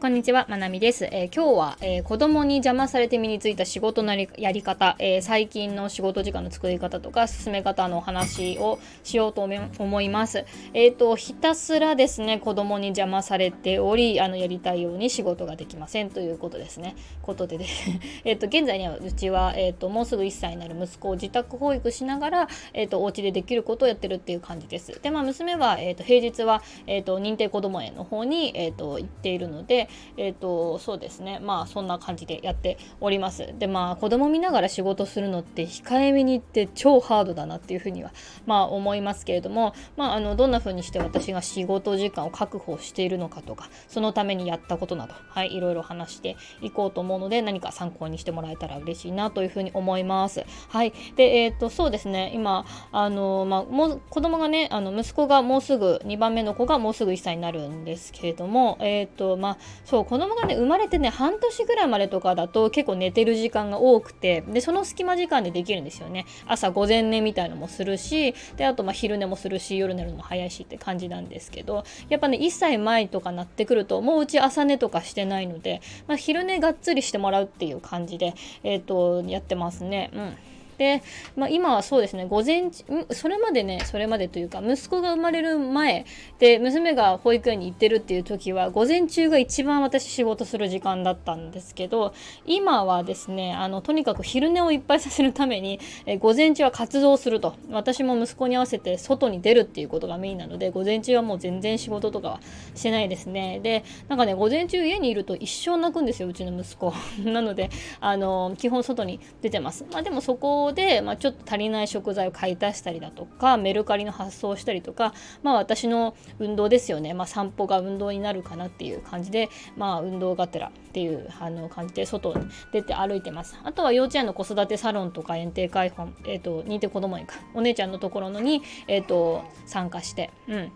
[0.00, 1.04] こんにちは、まなみです。
[1.12, 9.46] えー、今日は、えー、子供に邪魔されて身についた仕事のやり方、えー、最近の仕事時間の作り方とか進め方のお話をしようと
[9.78, 10.46] 思います。
[10.72, 16.96] えっ、と、ひたすらですね、子供に邪魔されており、あの、やりたいように仕事ができませんということですね。
[17.20, 17.90] ことでです、
[18.24, 24.98] えっと、現在にはうちは、えっと、もうすぐ1歳になる息子を自宅保育しながら、えっと、お家でできることをやってるっていう感じです。
[25.02, 31.38] で、まあ、娘は、えっと、平日は、えっと、認定こども園の方に、えっと、行っているので、えっ、ー、とそうですね。
[31.40, 33.54] まあそんな感じでやっております。
[33.58, 38.12] でまあ子供見ながら仕事するのって控えめに言って超ハードだなっていうふうには
[38.46, 50.44] まあ思いますけれどもまああのどんな風にして私が仕事時間を確保しているのかとかそのためにやったことなどはいいろいろ話していこうと思うので何か参考にしてもらえたら嬉しいなというふうに思います。
[50.68, 50.92] はい。
[51.16, 52.32] でえっ、ー、とそうですね。
[52.34, 80.10] 今あのまあもう子供がねあの息子がもうすぐ2番目の子がもうすぐ1歳になるんですけれどもえっ、ー、とまあそう子供がね生まれてね半年ぐらいまでとかだと結構寝てる時間が多くてでその隙間時間でできるんですよね朝午前寝みたいのもするしであとま昼寝もするし夜寝るのも早いしって感じなんですけどやっぱね1歳前とかなってくるともううち朝寝とかしてないので、まあ、昼寝がっつりしてもらうっていう感じで、えーとやってますね。
[80.14, 80.36] うん
[80.80, 81.02] で、
[81.36, 82.70] まあ、今はそうですね午前
[83.10, 86.06] それまでねそれまでというか息子が生まれる前
[86.38, 92.14] で娘が保育園に行ってるっていう時は午前中が一番私仕事する時間だったんですけど
[92.46, 97.54] 今はですねあのとにかく昼寝をいっぱいさせるためにえ午前中は活動すると。
[97.70, 102.40] 私も息子に合わせて外に出るっていうことがメインなので午前中はもう全然仕事とかは
[102.74, 103.60] してないですね。
[103.62, 106.94] でなんかね午前中家にいると一生泣くんですようちの息子。
[107.22, 107.68] なので
[108.00, 109.84] あの基本外に出てます。
[109.92, 123.58] まあでもそこで、まあ、ちょっと足りない食材を買い足したりだとかメルカリの発送したりとか、まあ、私の運動ですよね、まあ、散歩が運動になるかなっていう感じで、まあ、運動がてらっていうあの感じで外に出て歩いてます。
[123.62, 127.36] あとは幼稚園の子育てサロンとか園庭開放、えーと、認定こども園か。
[127.54, 130.72] お姉ちゃんのところのに、えーと参加して、うん。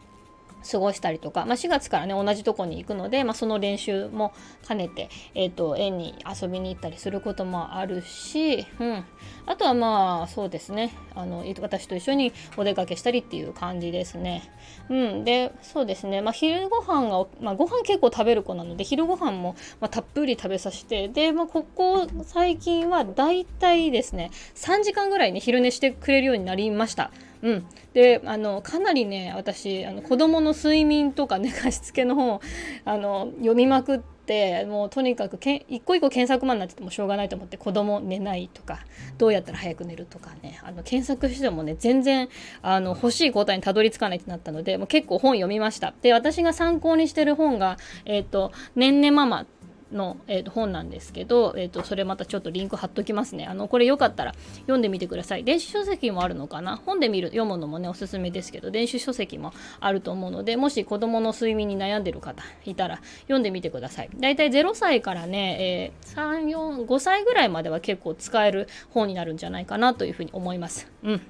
[0.70, 4.32] 過ごしたりとか、まあ、4月からね同じとこに行くので、まあ、その練習も
[4.66, 9.04] 兼ねて、えーと、園に遊びに行ったりすることもあるし、うん、
[9.46, 14.50] あとはまあそうですねあの私と一緒にお出かけしたりっていう感じですね。
[14.88, 27.10] うん、でそうですね、まあ、昼ご飯が、まあ、ご飯結構食べる子なので昼ご飯も、まあ、たっぷり食べさせてで、まあ、ここ最近はだいたいですね3時間ぐらいね昼寝してくれるようになりました。
[27.44, 32.40] うん、であのかなりね私あの子供の睡眠とか寝かしつけの本
[32.86, 38.80] あの読みまくってもうとにかくけ一個一個検索マンになっててもしょうがないと思って子供寝ないとか
[39.18, 42.30] どうやったら早く寝るとかねあの検索してもね全然
[42.62, 45.92] あの欲しい答えにたどり着かないってなったのでもう結構本読みました。
[46.00, 49.46] で私が参考にしてる本が「えーと、ねんねママ」
[49.94, 53.46] の、えー、と本なんですけど、えー、とそれまたちょっとリンク貼っときますね。
[53.46, 55.44] あのこれよかったら読んでみてください。
[55.44, 56.76] 電子書籍もあるのかな？
[56.84, 64.10] 本で見る読むのもねおすすめですけど電子書籍もあると思うのでもし子供の睡眠に悩んでる方いたら読んでみてください。
[64.14, 70.90] だいたい0歳からね、えー、3、4、5歳ぐらいまでは結構使える本になるんじゃないかなというふうに思います。
[71.02, 71.20] うん。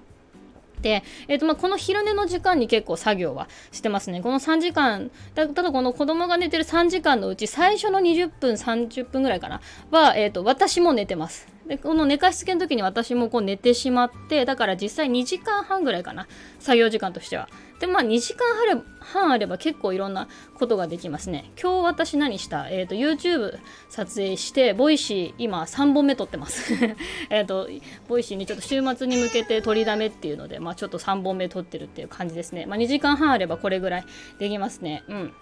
[0.83, 4.21] で、えーとまあ、この昼寝の時間に結構作業はしてますね。
[4.21, 11.54] この3時間、ただこの子供が寝てる3時間のうち最初の20分、30分ぐらいかな、は、えーと私も寝てます。
[11.67, 16.27] でこの寝かしつけの時に私もこう寝てしまってだから実際2時間半ぐらいかな。
[16.59, 17.49] 作業時間としては。
[17.81, 18.47] でまあ2時間
[19.01, 21.51] 半あれば結構いろんなことができますね。
[21.61, 22.69] 今日私何した？
[22.69, 23.59] えっ、ー、と YouTube
[23.89, 26.75] 撮影して Voicy 今3本目撮ってます。
[27.31, 27.69] えっと
[28.09, 32.67] Voicy にちょっと週末に向けて撮りだめっていうのでまあちょっと3本目撮ってるっていう感じですね。
[32.67, 34.05] まあ2時間半あればこれぐらい
[34.39, 35.03] できますね。
[35.09, 35.33] うん。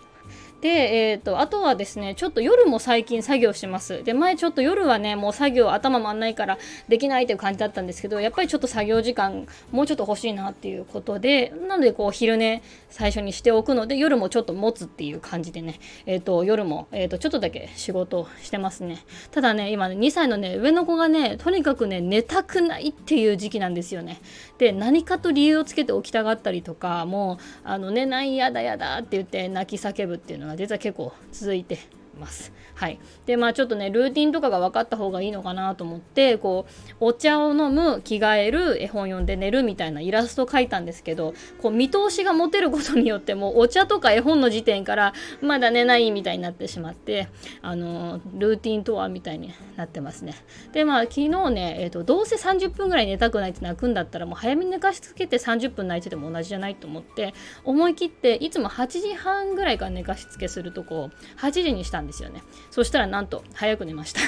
[0.62, 0.68] で、
[1.10, 4.04] えーと、あとはですねちょっと夜も最近作業します。
[4.04, 6.56] で前ちょっと夜はねもう作業頭回んないから
[6.88, 19.04] できないという感じだったんですけどやっぱりちょっと作業時間もうちょっと欲しいなっていうことでなのでこう昼寝最初にしておくので夜もちょっと持つっていう感じでね、えーと、夜も、えーと、ちょっとだけ仕事してますね。
[19.32, 24.20] ただね今ね2歳のね上の子がねとにかくね寝たくないっていう時期なんですよね。
[24.58, 31.78] で何かと理由をつけて起きたがったりとかもうあの寝ないやだやだって言って泣き叫ぶっていうのが実は結構続いて
[32.18, 32.52] ます。
[32.74, 32.98] はい。
[33.26, 47.28] で、まあちょっとね、ルーティンとかが分かった方がいいのかなと思って、こう、お茶を飲む、着替える、絵本読んで寝るみたいなイラストを描いたんですけど、こう、見通しが持てることによっても、お茶とか絵本の時点から、まだ寝ないみたいになってしまって、
[47.60, 50.34] あのルーティンとはみたいになってますね。
[50.72, 62.42] で、まあ昨日ね、え、ー、と、どうせ30分ぐらい寝たくないって泣くんだったら、もう早めに寝かしつけて30分泣いてても同じじゃないと思って、思い切って、いつも8時半ぐらいから寝かしつけするとこう、8時にしたんんですよね。
[62.70, 64.20] そしたらなんと早く寝ました。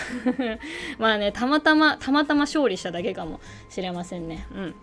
[0.98, 4.46] まあねたまたまたまたま勝利しただけかもしれませんね。
[4.54, 4.74] うん。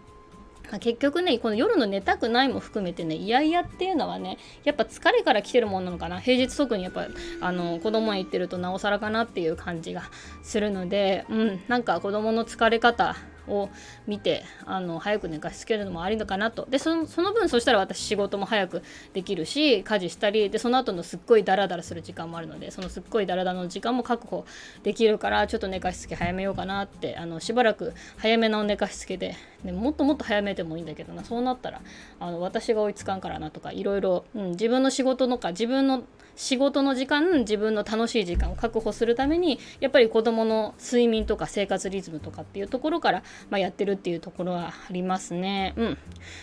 [0.79, 6.19] 結局ねこの夜の寝たくないも含めてねいやいやっていうのはねやっぱ疲れから来てるもんなのかな。
[6.19, 7.07] 平日特にやっぱ
[7.41, 10.03] あの子供へ行ってるとなおさらかなっていう感じが
[10.43, 11.61] するのでうん。
[11.67, 13.15] なんか子供の疲れ方
[13.47, 13.69] を
[14.07, 16.65] 見てあの早く寝かしつけるのもありのかなと。
[16.69, 18.83] でそのその分そしたら私仕事も早く
[19.13, 24.45] できるし家事したりでその後のすっごいダラダラする時間もあるのでそのすっごいダラダラの時間も確保
[24.83, 31.23] できるからちょっと寝かしつけ早めようかなってあのしばらく早めの寝かしつけででもっともっと早めてもいいんだけどな。
[31.23, 31.81] そうなったら
[32.19, 36.03] あの私が追いつかんからなとかいろいろ自分の仕事のか自分の
[36.35, 45.73] 仕事の時間自分の楽しい時間を確保するためにやっぱり子どもの睡眠とか生活リズムとかっていうところから、まあ、やってるっていうところはありますね。
[45.77, 45.97] うん、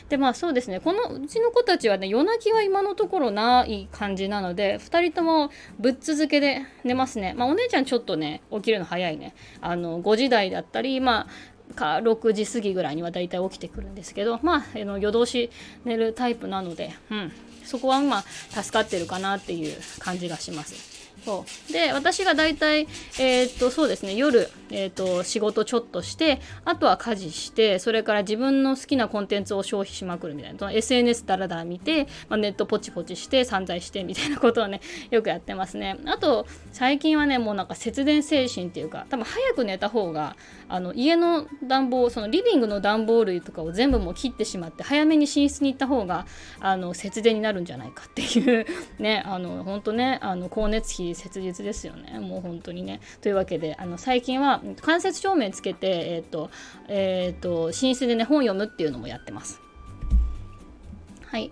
[0.09, 7.35] でまあそうですねこのうちの子たちはね夜泣きは今のところない感じなので2人ともぶっ続けで寝ますね。
[7.37, 9.35] まあ、お姉ちゃんちょっとね起きるの早いね。
[9.61, 15.51] あの5時台だったりまあか6時過ぎぐらいにはだいたい起きてくるんですけどまああの夜通し
[15.85, 17.33] 寝るタイプなので、うん、
[17.65, 18.23] そこはまあ
[18.63, 20.99] 助かってるかなっていう感じがします。
[21.25, 22.87] そうで私が大体、
[23.19, 30.59] えー、っとそうですね夜、えー、っと仕事ちょっとしてあとは家事してそれから自分の好きなコンテンツを消費しまくるみたいな。
[30.59, 34.81] その SNS だらだら見て、まあ、ネットポチポチして散財してみたいなことをね
[35.11, 35.99] よくやってますね。
[36.07, 40.37] あと最近はねもうなんか節電精神っていうか多分早く寝た方が
[40.69, 46.27] あの家の暖房そのリビングの暖房類とかを全部もう切ってしまって早めに寝室に行った方が
[46.61, 48.67] あの節電になるんじゃないかっていう
[48.99, 52.19] ねあの本当ねあの光熱費切実ですよね。
[52.19, 53.01] もう本当にね。
[53.21, 56.51] というわけであの最近は間接照明つけてえっ、ー、と
[56.89, 59.61] えっ、ー、と寝室でね本読むっていうのもやってます。
[61.27, 61.51] はい。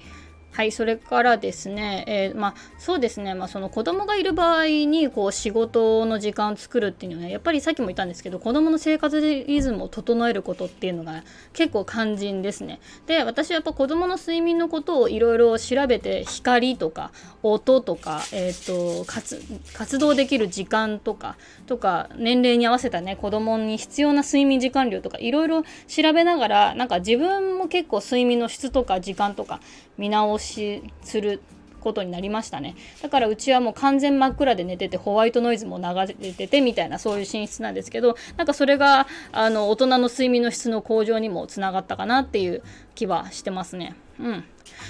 [0.57, 12.81] はい、それからですね、えー、まあ、そうですね、まあ、その子供がいる場合にこう仕事の時間を作るっていうのは、やっぱりさっきも言ったんですけど、子供の生活リズムを整えることっていうのが結構肝心ですね。
[13.07, 17.11] で、私はやっぱ子供の睡眠のことをいろいろ調べて、光とか
[17.43, 19.39] 音とか、え、ー、と活、
[19.75, 21.37] 活動できる時間とか、
[21.67, 29.61] とか、年齢に合わせたね、子供に必要な睡眠時間量とか、いろいろ調べながら、なんか自分も結構睡眠の質とか時間とか
[29.99, 31.43] 見直ししする
[31.87, 32.75] ことになりましたね。
[33.01, 42.63] だからうちはもう完全真っ暗で寝ててホワイトノイズも流れててみたいなそういう寝室なんですけどなんかそれがあの大人の睡眠の質の向上にもつながったかなっていう
[42.97, 43.95] 気はしてますね。
[44.19, 44.45] うん。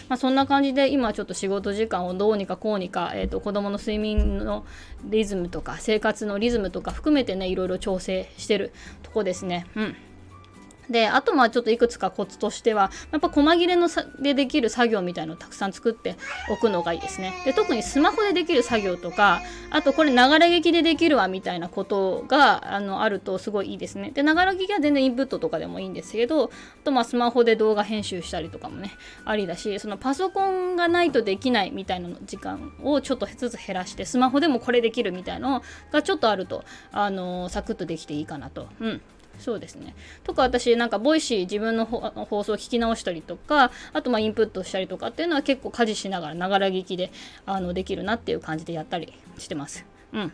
[0.08, 4.64] まあ、そんな感じで今ちょっと仕事時間をどうにかこうにか、えーと、子どもの睡眠の
[5.04, 8.72] リズムとか生活のリズムとか含めてねいろいろ調整してる
[9.02, 9.66] とこですね。
[9.76, 9.96] うん。
[10.90, 13.88] で、あとまあちょっといくつかコツとしては、やっぱ細切れの
[14.20, 16.16] でできる作業みたいのをたくさん作って
[16.50, 17.34] おくのがいいですね。
[17.44, 24.10] で、特にスマホでできる作業とか、あとこれながら劇でできるわみたいなことがあのあるとすごいいいですね。
[24.10, 26.48] で、ながら劇は全然インプットとかでもいいんですけど、あ
[26.84, 28.92] とまあスマホで動画編集したりとかもね、
[29.24, 35.62] ありだし、そのパソコンがないとできないみたいなの時間をちょっとずつ減らして、スマホでもこれできるみたいなの
[35.92, 38.68] がちょっとあると、あのサクッとできていいかなと。
[38.80, 39.00] うん。
[39.38, 39.94] そうですね。
[40.24, 47.10] とか私なんか Voicy 自分の放送を聞き直したりとかあとまあインプットしたりとかっていうのは結構家事しながらながら聞きで
[47.44, 49.84] あのできるなっていう感じでやったりしてます。
[50.12, 50.32] うん。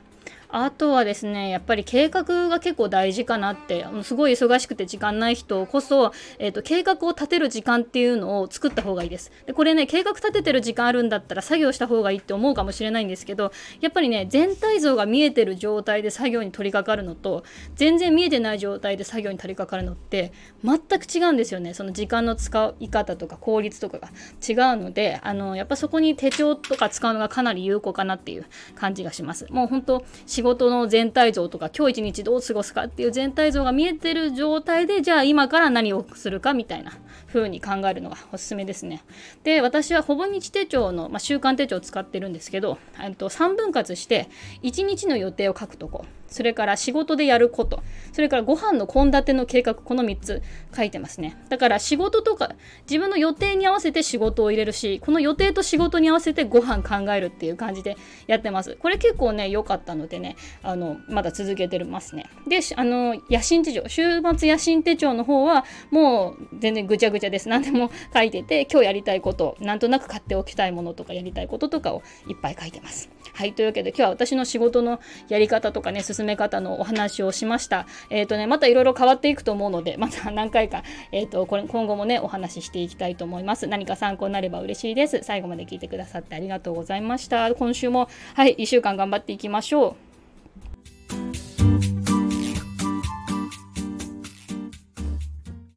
[0.53, 9.33] あとはですね、やっぱり計画が結構大事かなって、すごい忙しくて時間ない人こそ、えっ、ー、と、計画を立てる時間っていうのを作った方がいいです。
[9.47, 17.45] で、これね、計画立ててる時間あるんだったら作業した方がいいって思うかもしれないんですけど、やっぱりね、全体像が見えてる状態で作業に取り掛かるのと、
[17.75, 20.33] 全然見えてない状態で作業に取り掛かるのって、
[20.63, 21.73] 全く違うんですよね。
[21.73, 24.09] その時間の使い方とか効率とかが
[24.47, 28.45] 違うので、あの、やっぱそこに手帳とか使うのがかなり有効かなっていう
[28.75, 29.47] 感じがします。
[29.51, 30.05] もう本当
[30.43, 36.99] 仕事の全体像とか今日一日どう過ごすかっていう全体像が見えてる状態でじゃあ今から何をするかみたいな。
[37.29, 39.03] 風に考えるのがおすすめですね。
[39.45, 42.79] で私はほぼ日手帳の、まあ、週間手帳を使ってるんですけど
[43.19, 44.29] と3分割して
[44.63, 50.43] 1日の予定を書くとこそれから仕事でやること、それからご飯の献立の計画、この3つ
[50.75, 51.37] 書いてますね。
[51.51, 52.53] だから仕事とか、
[52.91, 58.77] 自分の予定に合わせて仕事を入れるし、この予定と仕事に合わせてご飯考えるっていう感じでやってます。
[58.81, 62.25] これ結構ね、良かったのでね、あの、まだ続けてますね。
[62.49, 64.03] で、あの、野心手帳、週
[64.37, 67.49] 末野心手帳の方は、もう全然ぐちゃぐちゃです。
[67.49, 73.11] 何でも書いてて今日やりたいことなんとなく買っておきたいものとかやりたいこととかをいっぱい書いてます。
[73.35, 77.87] はいというわけで今日は私の仕事のやり方とかね進め方のお話をしました。
[78.09, 83.67] えっ、ー、とねまたいろいろ変わっていくと思うのでまた何回かえっ、ー、とこれ今後もねお話ししていきたいと思います。
[83.67, 85.21] 何か参考になれば嬉しいです。
[85.25, 87.53] 最後まで聞いてくださってありがとうございました。
[87.53, 90.12] 今週もはい1週間頑張っていきましょう。